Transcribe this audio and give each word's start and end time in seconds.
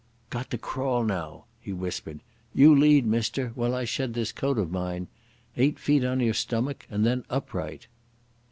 "Got 0.31 0.49
to 0.49 0.57
crawl 0.57 1.03
now," 1.03 1.45
he 1.59 1.71
whispered. 1.73 2.21
"You 2.55 2.73
lead, 2.75 3.05
mister, 3.05 3.49
while 3.49 3.75
I 3.75 3.85
shed 3.85 4.15
this 4.15 4.31
coat 4.31 4.57
of 4.57 4.71
mine. 4.71 5.09
Eight 5.57 5.77
feet 5.77 6.03
on 6.03 6.19
your 6.21 6.33
stomach 6.33 6.87
and 6.89 7.05
then 7.05 7.23
upright." 7.29 7.85